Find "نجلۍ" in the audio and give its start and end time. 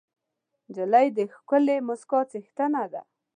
0.67-1.07